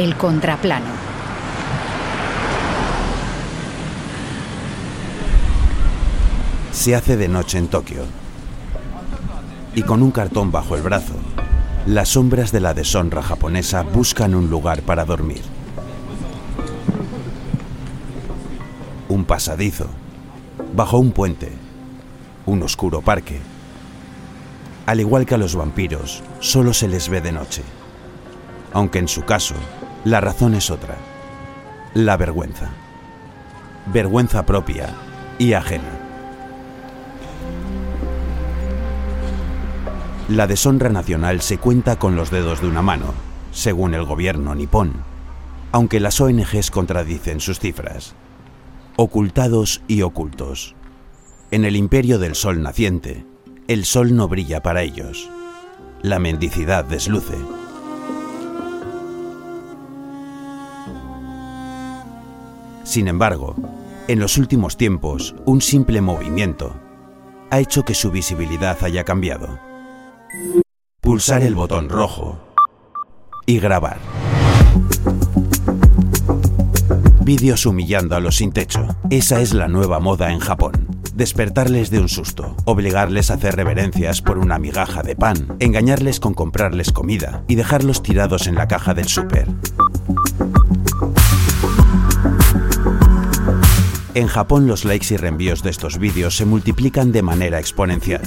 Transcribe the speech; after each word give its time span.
El 0.00 0.16
contraplano. 0.16 0.86
Se 6.72 6.94
hace 6.94 7.18
de 7.18 7.28
noche 7.28 7.58
en 7.58 7.68
Tokio. 7.68 8.04
Y 9.74 9.82
con 9.82 10.02
un 10.02 10.10
cartón 10.10 10.50
bajo 10.50 10.74
el 10.74 10.80
brazo, 10.80 11.12
las 11.84 12.08
sombras 12.08 12.50
de 12.50 12.60
la 12.60 12.72
deshonra 12.72 13.20
japonesa 13.20 13.82
buscan 13.82 14.34
un 14.34 14.48
lugar 14.48 14.80
para 14.80 15.04
dormir. 15.04 15.42
Un 19.10 19.26
pasadizo, 19.26 19.88
bajo 20.74 20.96
un 20.96 21.12
puente, 21.12 21.52
un 22.46 22.62
oscuro 22.62 23.02
parque. 23.02 23.38
Al 24.86 24.98
igual 25.00 25.26
que 25.26 25.34
a 25.34 25.38
los 25.38 25.54
vampiros, 25.54 26.22
solo 26.38 26.72
se 26.72 26.88
les 26.88 27.10
ve 27.10 27.20
de 27.20 27.32
noche. 27.32 27.62
Aunque 28.72 28.98
en 28.98 29.08
su 29.08 29.26
caso, 29.26 29.56
la 30.04 30.20
razón 30.20 30.54
es 30.54 30.70
otra. 30.70 30.96
La 31.92 32.16
vergüenza. 32.16 32.70
Vergüenza 33.92 34.46
propia 34.46 34.94
y 35.38 35.52
ajena. 35.52 35.90
La 40.28 40.46
deshonra 40.46 40.88
nacional 40.88 41.42
se 41.42 41.58
cuenta 41.58 41.98
con 41.98 42.16
los 42.16 42.30
dedos 42.30 42.60
de 42.62 42.68
una 42.68 42.82
mano, 42.82 43.12
según 43.52 43.94
el 43.94 44.04
gobierno 44.04 44.54
nipón, 44.54 44.92
aunque 45.72 46.00
las 46.00 46.20
ONGs 46.20 46.70
contradicen 46.70 47.40
sus 47.40 47.58
cifras. 47.58 48.14
Ocultados 48.96 49.82
y 49.86 50.02
ocultos. 50.02 50.76
En 51.50 51.64
el 51.64 51.76
imperio 51.76 52.18
del 52.18 52.36
sol 52.36 52.62
naciente, 52.62 53.26
el 53.66 53.84
sol 53.84 54.14
no 54.14 54.28
brilla 54.28 54.62
para 54.62 54.82
ellos. 54.82 55.28
La 56.00 56.18
mendicidad 56.18 56.84
desluce. 56.84 57.59
Sin 62.90 63.06
embargo, 63.06 63.54
en 64.08 64.18
los 64.18 64.36
últimos 64.36 64.76
tiempos, 64.76 65.36
un 65.44 65.60
simple 65.60 66.00
movimiento 66.00 66.74
ha 67.48 67.60
hecho 67.60 67.84
que 67.84 67.94
su 67.94 68.10
visibilidad 68.10 68.76
haya 68.82 69.04
cambiado. 69.04 69.60
Pulsar 71.00 71.44
el 71.44 71.54
botón 71.54 71.88
rojo 71.88 72.40
y 73.46 73.60
grabar. 73.60 73.98
Vídeos 77.20 77.64
humillando 77.64 78.16
a 78.16 78.20
los 78.20 78.38
sin 78.38 78.50
techo. 78.50 78.88
Esa 79.08 79.40
es 79.40 79.54
la 79.54 79.68
nueva 79.68 80.00
moda 80.00 80.32
en 80.32 80.40
Japón. 80.40 80.88
Despertarles 81.14 81.90
de 81.90 82.00
un 82.00 82.08
susto, 82.08 82.56
obligarles 82.64 83.30
a 83.30 83.34
hacer 83.34 83.54
reverencias 83.54 84.20
por 84.20 84.36
una 84.36 84.58
migaja 84.58 85.04
de 85.04 85.14
pan, 85.14 85.54
engañarles 85.60 86.18
con 86.18 86.34
comprarles 86.34 86.90
comida 86.90 87.44
y 87.46 87.54
dejarlos 87.54 88.02
tirados 88.02 88.48
en 88.48 88.56
la 88.56 88.66
caja 88.66 88.94
del 88.94 89.06
súper. 89.06 89.46
En 94.14 94.26
Japón 94.26 94.66
los 94.66 94.84
likes 94.84 95.14
y 95.14 95.16
reenvíos 95.16 95.62
de 95.62 95.70
estos 95.70 95.98
vídeos 95.98 96.36
se 96.36 96.44
multiplican 96.44 97.12
de 97.12 97.22
manera 97.22 97.60
exponencial. 97.60 98.22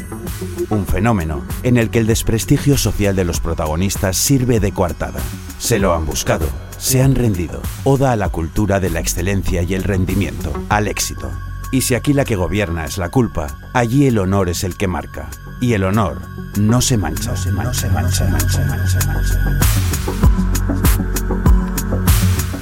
Un 0.69 0.85
fenómeno 0.85 1.43
en 1.63 1.77
el 1.77 1.89
que 1.89 1.99
el 1.99 2.07
desprestigio 2.07 2.77
social 2.77 3.17
de 3.17 3.25
los 3.25 3.41
protagonistas 3.41 4.15
sirve 4.15 4.61
de 4.61 4.71
coartada. 4.71 5.19
Se 5.59 5.79
lo 5.79 5.93
han 5.93 6.05
buscado, 6.05 6.47
se 6.77 7.01
han 7.01 7.15
rendido. 7.15 7.61
Oda 7.83 8.13
a 8.13 8.15
la 8.15 8.29
cultura 8.29 8.79
de 8.79 8.91
la 8.91 9.01
excelencia 9.01 9.61
y 9.61 9.73
el 9.73 9.83
rendimiento, 9.83 10.53
al 10.69 10.87
éxito. 10.87 11.29
Y 11.71 11.81
si 11.81 11.95
aquí 11.95 12.13
la 12.13 12.23
que 12.23 12.37
gobierna 12.37 12.85
es 12.85 12.97
la 12.97 13.09
culpa, 13.09 13.47
allí 13.73 14.07
el 14.07 14.19
honor 14.19 14.47
es 14.47 14.63
el 14.63 14.77
que 14.77 14.87
marca. 14.87 15.29
Y 15.59 15.73
el 15.73 15.83
honor 15.83 16.21
no 16.57 16.81
se 16.81 16.97
mancha. 16.97 17.31
No 17.31 17.37
se 17.37 17.51
mancha, 17.51 17.89
mancha, 17.89 18.25
mancha, 18.25 18.65
mancha, 18.67 18.99
mancha. 19.05 20.52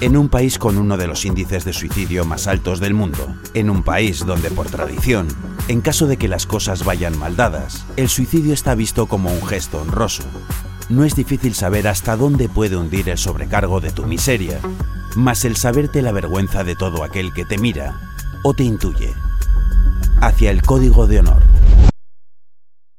En 0.02 0.18
un 0.18 0.30
país 0.30 0.58
con 0.58 0.80
uno 0.80 0.98
de 0.98 1.06
los 1.06 1.26
índices 1.26 1.64
de 1.64 1.74
suicidio 1.74 2.26
más 2.26 2.48
altos 2.48 2.80
del 2.80 2.96
mundo, 2.96 3.36
en 3.54 3.70
un 3.70 3.84
país 3.84 4.26
donde 4.26 4.50
por 4.50 4.66
tradición, 4.66 5.28
en 5.68 5.82
caso 5.82 6.08
de 6.08 6.18
que 6.18 6.28
las 6.28 6.48
cosas 6.48 6.84
vayan 6.84 7.16
mal 7.20 7.36
dadas, 7.36 7.86
el 7.98 8.10
suicidio 8.10 8.52
está 8.52 8.74
visto 8.74 9.06
como 9.06 9.32
un 9.32 9.46
gesto 9.46 9.80
honroso. 9.80 10.24
No 10.90 11.04
es 11.04 11.14
difícil 11.14 11.54
saber 11.54 11.88
hasta 11.88 12.18
dónde 12.18 12.50
puede 12.50 12.78
hundir 12.78 13.10
el 13.10 13.20
sobrecargo 13.20 13.80
de 13.80 13.92
tu 13.92 14.08
miseria, 14.08 14.60
más 15.16 15.46
el 15.46 15.56
saberte 15.56 16.02
la 16.02 16.12
vergüenza 16.12 16.64
de 16.64 16.76
todo 16.76 17.04
aquel 17.04 17.32
que 17.32 17.46
te 17.46 17.60
mira 17.60 18.02
o 18.44 18.56
te 18.56 18.64
intuye. 18.64 19.14
Hacia 20.20 20.50
el 20.50 20.64
código 20.64 21.06
de 21.06 21.20
honor. 21.20 21.44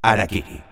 Arakiri. 0.02 0.71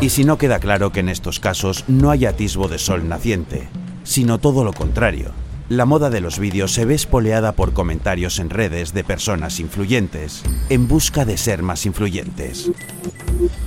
Y 0.00 0.10
si 0.10 0.24
no 0.24 0.36
queda 0.36 0.58
claro 0.58 0.92
que 0.92 1.00
en 1.00 1.08
estos 1.08 1.40
casos 1.40 1.84
no 1.88 2.10
hay 2.10 2.26
atisbo 2.26 2.68
de 2.68 2.78
sol 2.78 3.08
naciente, 3.08 3.68
sino 4.04 4.38
todo 4.38 4.62
lo 4.62 4.74
contrario. 4.74 5.32
La 5.70 5.86
moda 5.86 6.10
de 6.10 6.20
los 6.20 6.38
vídeos 6.38 6.72
se 6.72 6.84
ve 6.84 6.94
espoleada 6.94 7.52
por 7.52 7.72
comentarios 7.72 8.38
en 8.38 8.50
redes 8.50 8.92
de 8.92 9.04
personas 9.04 9.58
influyentes, 9.58 10.42
en 10.68 10.86
busca 10.86 11.24
de 11.24 11.38
ser 11.38 11.62
más 11.62 11.86
influyentes. 11.86 12.70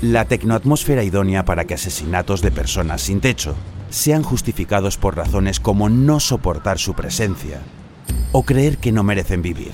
La 0.01 0.25
tecnoatmósfera 0.25 1.03
idónea 1.03 1.45
para 1.45 1.65
que 1.65 1.73
asesinatos 1.73 2.41
de 2.41 2.51
personas 2.51 3.01
sin 3.01 3.21
techo 3.21 3.55
sean 3.89 4.21
justificados 4.21 4.97
por 4.97 5.17
razones 5.17 5.59
como 5.59 5.89
no 5.89 6.19
soportar 6.19 6.77
su 6.77 6.93
presencia 6.93 7.59
o 8.31 8.43
creer 8.43 8.77
que 8.77 8.91
no 8.91 9.03
merecen 9.03 9.41
vivir. 9.41 9.71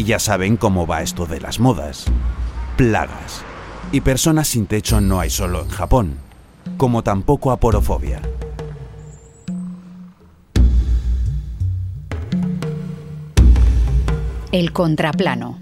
Y 0.00 0.04
ya 0.04 0.18
saben 0.18 0.56
cómo 0.56 0.86
va 0.86 1.02
esto 1.02 1.26
de 1.26 1.42
las 1.42 1.60
modas. 1.60 2.06
Plagas. 2.78 3.44
Y 3.92 4.00
personas 4.00 4.48
sin 4.48 4.64
techo 4.64 4.98
no 5.02 5.20
hay 5.20 5.28
solo 5.28 5.60
en 5.60 5.68
Japón, 5.68 6.16
como 6.78 7.02
tampoco 7.02 7.50
aporofobia. 7.50 8.22
El 14.52 14.72
contraplano. 14.72 15.59